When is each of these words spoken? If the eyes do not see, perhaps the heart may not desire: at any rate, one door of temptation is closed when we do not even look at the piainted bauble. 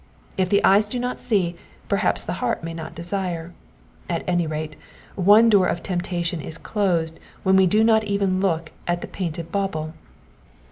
If 0.35 0.49
the 0.49 0.63
eyes 0.63 0.89
do 0.89 0.97
not 0.97 1.19
see, 1.19 1.55
perhaps 1.87 2.23
the 2.23 2.33
heart 2.41 2.63
may 2.63 2.73
not 2.73 2.95
desire: 2.95 3.53
at 4.09 4.23
any 4.27 4.47
rate, 4.47 4.75
one 5.13 5.47
door 5.47 5.67
of 5.67 5.83
temptation 5.83 6.41
is 6.41 6.57
closed 6.57 7.19
when 7.43 7.55
we 7.55 7.67
do 7.67 7.83
not 7.83 8.03
even 8.05 8.39
look 8.41 8.71
at 8.87 9.01
the 9.01 9.07
piainted 9.07 9.51
bauble. 9.51 9.93